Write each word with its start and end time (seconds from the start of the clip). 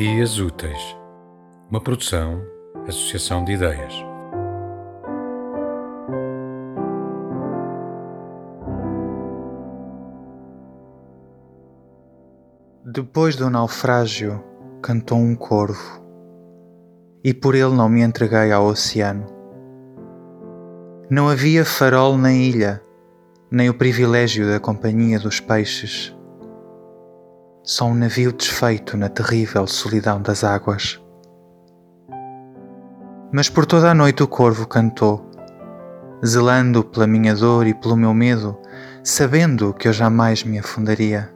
Dias 0.00 0.38
Úteis, 0.38 0.96
uma 1.68 1.80
produção, 1.80 2.40
associação 2.86 3.42
de 3.42 3.54
ideias. 3.54 3.92
Depois 12.84 13.34
do 13.34 13.50
naufrágio, 13.50 14.40
cantou 14.80 15.18
um 15.18 15.34
corvo, 15.34 16.00
e 17.24 17.34
por 17.34 17.56
ele 17.56 17.74
não 17.74 17.88
me 17.88 18.00
entreguei 18.02 18.52
ao 18.52 18.66
oceano. 18.66 19.26
Não 21.10 21.28
havia 21.28 21.64
farol 21.64 22.16
na 22.16 22.32
ilha, 22.32 22.80
nem 23.50 23.68
o 23.68 23.74
privilégio 23.74 24.48
da 24.48 24.60
companhia 24.60 25.18
dos 25.18 25.40
peixes 25.40 26.16
só 27.68 27.84
um 27.84 27.94
navio 27.94 28.32
desfeito 28.32 28.96
na 28.96 29.10
terrível 29.10 29.66
solidão 29.66 30.22
das 30.22 30.42
águas. 30.42 30.98
Mas 33.30 33.50
por 33.50 33.66
toda 33.66 33.90
a 33.90 33.94
noite 33.94 34.22
o 34.22 34.26
corvo 34.26 34.66
cantou, 34.66 35.30
zelando 36.24 36.82
pela 36.82 37.06
minha 37.06 37.34
dor 37.34 37.66
e 37.66 37.74
pelo 37.74 37.94
meu 37.94 38.14
medo, 38.14 38.58
sabendo 39.04 39.74
que 39.74 39.86
eu 39.86 39.92
jamais 39.92 40.42
me 40.44 40.58
afundaria. 40.58 41.30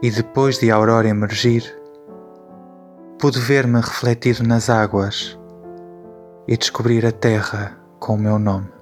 E 0.00 0.12
depois 0.12 0.60
de 0.60 0.70
a 0.70 0.76
aurora 0.76 1.08
emergir, 1.08 1.64
pude 3.18 3.40
ver-me 3.40 3.80
refletido 3.80 4.44
nas 4.44 4.70
águas 4.70 5.36
e 6.46 6.56
descobrir 6.56 7.04
a 7.04 7.10
terra 7.10 7.76
com 7.98 8.14
o 8.14 8.18
meu 8.18 8.38
nome. 8.38 8.81